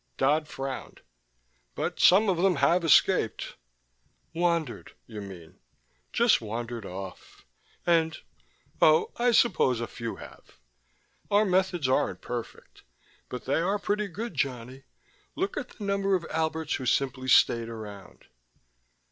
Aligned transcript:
Dodd 0.17 0.47
frowned. 0.47 1.01
"But 1.75 1.99
some 1.99 2.27
of 2.27 2.37
them 2.37 2.55
have 2.55 2.83
escaped." 2.83 3.55
"Wandered, 4.33 4.93
you 5.05 5.21
mean. 5.21 5.59
Just 6.11 6.41
wandered 6.41 6.87
off. 6.87 7.45
And 7.85 8.17
oh, 8.81 9.11
I 9.17 9.31
suppose 9.31 9.79
a 9.79 9.85
few 9.85 10.15
have. 10.15 10.57
Our 11.29 11.45
methods 11.45 11.87
aren't 11.87 12.21
perfect. 12.23 12.81
But 13.29 13.45
they 13.45 13.59
are 13.61 13.77
pretty 13.77 14.07
good, 14.07 14.33
Johnny: 14.33 14.85
look 15.35 15.55
at 15.55 15.69
the 15.69 15.83
number 15.83 16.15
of 16.15 16.25
Alberts 16.31 16.73
who 16.73 16.87
simply 16.87 17.27
stayed 17.27 17.69
around." 17.69 18.25